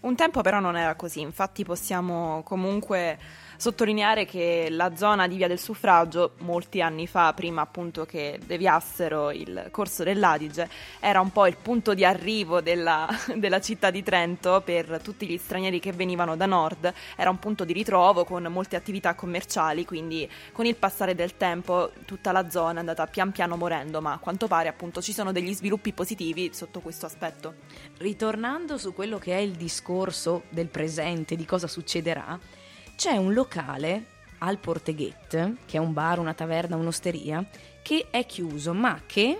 Un 0.01 0.15
tempo 0.15 0.41
però 0.41 0.59
non 0.59 0.77
era 0.77 0.95
così, 0.95 1.21
infatti 1.21 1.63
possiamo 1.63 2.41
comunque 2.43 3.19
sottolineare 3.61 4.25
che 4.25 4.69
la 4.71 4.95
zona 4.95 5.27
di 5.27 5.35
Via 5.35 5.47
del 5.47 5.59
Suffragio, 5.59 6.31
molti 6.39 6.81
anni 6.81 7.05
fa, 7.05 7.31
prima 7.35 7.61
appunto 7.61 8.05
che 8.05 8.39
deviassero 8.43 9.29
il 9.29 9.67
corso 9.69 10.03
dell'Adige, 10.03 10.67
era 10.99 11.21
un 11.21 11.31
po' 11.31 11.45
il 11.45 11.57
punto 11.61 11.93
di 11.93 12.03
arrivo 12.03 12.59
della, 12.61 13.07
della 13.37 13.61
città 13.61 13.91
di 13.91 14.01
Trento 14.01 14.63
per 14.65 14.99
tutti 15.03 15.27
gli 15.27 15.37
stranieri 15.37 15.79
che 15.79 15.91
venivano 15.91 16.35
da 16.35 16.47
nord, 16.47 16.91
era 17.15 17.29
un 17.29 17.37
punto 17.37 17.63
di 17.63 17.71
ritrovo 17.71 18.23
con 18.23 18.41
molte 18.45 18.77
attività 18.77 19.13
commerciali, 19.13 19.85
quindi 19.85 20.27
con 20.53 20.65
il 20.65 20.75
passare 20.75 21.13
del 21.13 21.37
tempo 21.37 21.91
tutta 22.05 22.31
la 22.31 22.49
zona 22.49 22.77
è 22.77 22.79
andata 22.79 23.05
pian 23.05 23.31
piano 23.31 23.57
morendo, 23.57 24.01
ma 24.01 24.13
a 24.13 24.17
quanto 24.17 24.47
pare 24.47 24.69
appunto 24.69 25.03
ci 25.03 25.13
sono 25.13 25.31
degli 25.31 25.53
sviluppi 25.53 25.93
positivi 25.93 26.49
sotto 26.51 26.79
questo 26.79 27.05
aspetto. 27.05 27.53
Ritornando 27.99 28.79
su 28.79 28.91
quello 28.95 29.19
che 29.19 29.37
è 29.37 29.39
il 29.39 29.51
discorso 29.51 30.45
del 30.49 30.69
presente, 30.69 31.35
di 31.35 31.45
cosa 31.45 31.67
succederà, 31.67 32.39
c'è 33.01 33.17
un 33.17 33.33
locale 33.33 34.05
al 34.37 34.59
Porteghet, 34.59 35.55
che 35.65 35.77
è 35.77 35.79
un 35.79 35.91
bar, 35.91 36.19
una 36.19 36.35
taverna, 36.35 36.75
un'osteria, 36.75 37.43
che 37.81 38.09
è 38.11 38.27
chiuso, 38.27 38.75
ma 38.75 39.01
che 39.07 39.39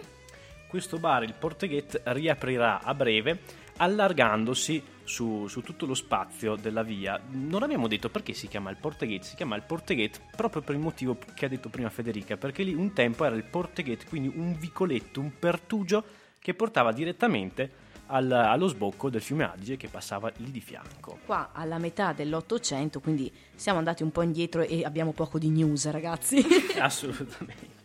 questo 0.68 0.98
bar, 0.98 1.22
il 1.22 1.36
Porteghet, 1.38 2.02
riaprirà 2.06 2.82
a 2.82 2.96
breve, 2.96 3.42
allargandosi 3.78 4.82
su, 5.04 5.46
su 5.48 5.62
tutto 5.62 5.86
lo 5.86 5.94
spazio 5.94 6.56
della 6.56 6.82
via. 6.82 7.22
Non 7.34 7.62
abbiamo 7.62 7.88
detto 7.88 8.10
perché 8.10 8.34
si 8.34 8.48
chiama 8.48 8.72
il 8.72 8.78
Porteghet, 8.78 9.22
si 9.22 9.36
chiama 9.36 9.56
il 9.58 9.62
Porteghet 9.62 10.20
proprio 10.36 10.64
per 10.64 10.74
il 10.74 10.82
motivo 10.82 11.20
che 11.36 11.46
ha 11.46 11.50
detto 11.50 11.70
prima 11.70 11.92
Federica, 11.92 12.38
perché 12.38 12.64
lì 12.64 12.74
un 12.74 12.94
tempo 12.94 13.26
era 13.26 13.36
il 13.36 13.44
Porteghet, 13.44 14.10
quindi 14.10 14.32
un 14.34 14.58
vicoletto, 14.58 15.20
un 15.20 15.38
pertugio 15.38 16.04
che 16.40 16.56
portava 16.56 16.92
direttamente 16.92 17.91
al- 18.12 18.32
allo 18.32 18.68
sbocco 18.68 19.10
del 19.10 19.22
fiume 19.22 19.46
Adige 19.46 19.78
che 19.78 19.88
passava 19.88 20.32
lì 20.38 20.52
di 20.52 20.62
fianco. 20.62 21.20
Qua 21.26 21.50
alla 21.54 21.78
metà 21.78 22.14
dell'Ottocento, 22.14 23.00
quindi 23.00 23.32
siamo 23.56 23.80
andati 23.80 24.04
un 24.04 24.12
po' 24.12 24.22
indietro 24.22 24.62
e 24.62 24.84
abbiamo 24.84 25.12
poco 25.14 25.40
di 25.40 25.50
news, 25.50 25.90
ragazzi. 25.90 26.44
Assolutamente. 26.80 27.81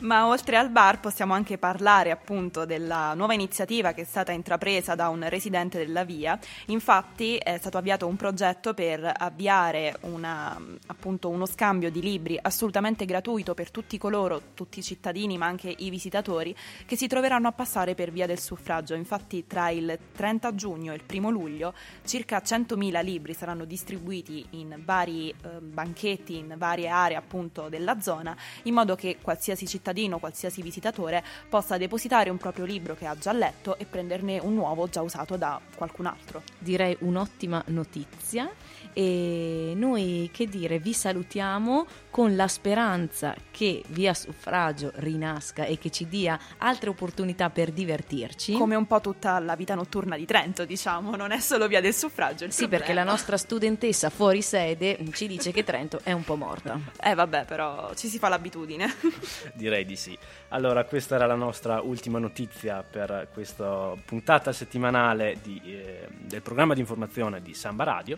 Ma 0.00 0.26
oltre 0.26 0.56
al 0.56 0.70
bar 0.70 1.00
possiamo 1.00 1.34
anche 1.34 1.58
parlare 1.58 2.10
appunto 2.10 2.64
della 2.64 3.14
nuova 3.14 3.34
iniziativa 3.34 3.92
che 3.92 4.02
è 4.02 4.04
stata 4.04 4.32
intrapresa 4.32 4.94
da 4.94 5.08
un 5.08 5.28
residente 5.28 5.78
della 5.78 6.04
via. 6.04 6.38
Infatti 6.66 7.36
è 7.36 7.56
stato 7.58 7.78
avviato 7.78 8.06
un 8.06 8.16
progetto 8.16 8.74
per 8.74 9.10
avviare 9.16 9.96
una, 10.02 10.58
appunto 10.86 11.28
uno 11.28 11.46
scambio 11.46 11.90
di 11.90 12.00
libri 12.00 12.38
assolutamente 12.40 13.04
gratuito 13.04 13.54
per 13.54 13.70
tutti 13.70 13.98
coloro, 13.98 14.40
tutti 14.54 14.78
i 14.78 14.82
cittadini 14.82 15.38
ma 15.38 15.46
anche 15.46 15.74
i 15.76 15.90
visitatori 15.90 16.54
che 16.84 16.96
si 16.96 17.06
troveranno 17.06 17.48
a 17.48 17.52
passare 17.52 17.94
per 17.94 18.10
via 18.10 18.26
del 18.26 18.38
suffragio. 18.38 18.94
Infatti 18.94 19.46
tra 19.46 19.70
il 19.70 19.98
30 20.12 20.54
giugno 20.54 20.92
e 20.92 20.96
il 20.96 21.02
1 21.10 21.30
luglio 21.30 21.74
circa 22.04 22.38
100.000 22.38 23.02
libri 23.02 23.34
saranno 23.34 23.64
distribuiti 23.64 24.46
in 24.50 24.80
vari 24.84 25.30
eh, 25.30 25.60
banchetti, 25.60 26.36
in 26.36 26.54
varie 26.56 26.88
aree 26.88 27.16
appunto 27.16 27.68
della 27.68 28.00
zona, 28.00 28.36
in 28.64 28.74
modo 28.74 28.94
che 28.94 29.18
qualsiasi 29.20 29.55
cittadino, 29.64 30.18
qualsiasi 30.18 30.60
visitatore 30.60 31.22
possa 31.48 31.76
depositare 31.76 32.30
un 32.30 32.36
proprio 32.36 32.64
libro 32.64 32.96
che 32.96 33.06
ha 33.06 33.16
già 33.16 33.32
letto 33.32 33.78
e 33.78 33.84
prenderne 33.84 34.40
un 34.40 34.54
nuovo 34.54 34.88
già 34.88 35.02
usato 35.02 35.36
da 35.36 35.60
qualcun 35.76 36.06
altro. 36.06 36.42
Direi 36.58 36.96
un'ottima 37.00 37.62
notizia 37.68 38.50
e 38.92 39.74
noi 39.76 40.30
che 40.32 40.48
dire 40.48 40.78
vi 40.78 40.92
salutiamo 40.92 41.86
con 42.10 42.34
la 42.34 42.48
speranza 42.48 43.34
che 43.50 43.82
Via 43.88 44.14
Suffragio 44.14 44.90
rinasca 44.94 45.64
e 45.64 45.76
che 45.78 45.90
ci 45.90 46.08
dia 46.08 46.40
altre 46.56 46.88
opportunità 46.88 47.50
per 47.50 47.72
divertirci. 47.72 48.54
Come 48.54 48.74
un 48.74 48.86
po' 48.86 49.02
tutta 49.02 49.38
la 49.38 49.54
vita 49.54 49.74
notturna 49.74 50.16
di 50.16 50.24
Trento, 50.24 50.64
diciamo, 50.64 51.14
non 51.14 51.30
è 51.30 51.40
solo 51.40 51.68
via 51.68 51.82
del 51.82 51.94
suffragio. 51.94 52.50
Sì, 52.50 52.68
perché 52.68 52.94
la 52.94 53.02
problema. 53.02 53.10
nostra 53.10 53.36
studentessa 53.36 54.08
fuori 54.08 54.40
sede 54.40 54.98
ci 55.12 55.26
dice 55.26 55.52
che 55.52 55.62
Trento 55.62 56.00
è 56.02 56.12
un 56.12 56.24
po' 56.24 56.36
morta. 56.36 56.80
Eh 57.02 57.14
vabbè, 57.14 57.44
però 57.44 57.92
ci 57.94 58.08
si 58.08 58.18
fa 58.18 58.28
l'abitudine. 58.28 58.86
Direi 59.54 59.84
di 59.84 59.96
sì. 59.96 60.16
Allora, 60.48 60.84
questa 60.84 61.16
era 61.16 61.26
la 61.26 61.34
nostra 61.34 61.80
ultima 61.80 62.18
notizia 62.18 62.82
per 62.82 63.28
questa 63.32 63.94
puntata 64.04 64.52
settimanale 64.52 65.38
di, 65.42 65.60
eh, 65.64 66.08
del 66.10 66.42
programma 66.42 66.74
di 66.74 66.80
informazione 66.80 67.42
di 67.42 67.54
Samba 67.54 67.84
Radio. 67.84 68.16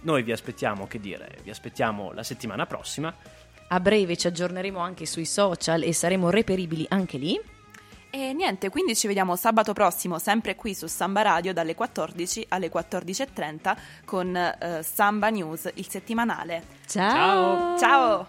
Noi 0.00 0.22
vi 0.22 0.32
aspettiamo, 0.32 0.86
che 0.86 1.00
dire, 1.00 1.38
vi 1.42 1.50
aspettiamo 1.50 2.12
la 2.12 2.22
settimana 2.22 2.66
prossima. 2.66 3.14
A 3.70 3.80
breve 3.80 4.16
ci 4.16 4.26
aggiorneremo 4.26 4.78
anche 4.78 5.06
sui 5.06 5.26
social 5.26 5.82
e 5.82 5.92
saremo 5.92 6.30
reperibili 6.30 6.86
anche 6.88 7.18
lì. 7.18 7.40
E 8.10 8.32
niente, 8.32 8.70
quindi 8.70 8.96
ci 8.96 9.06
vediamo 9.06 9.36
sabato 9.36 9.74
prossimo, 9.74 10.18
sempre 10.18 10.56
qui 10.56 10.74
su 10.74 10.86
Samba 10.86 11.20
Radio, 11.20 11.52
dalle 11.52 11.74
14 11.74 12.46
alle 12.48 12.70
14.30 12.70 13.76
con 14.06 14.34
eh, 14.34 14.82
Samba 14.82 15.28
News, 15.28 15.70
il 15.74 15.88
settimanale. 15.88 16.62
Ciao! 16.86 17.76
Ciao! 17.78 18.28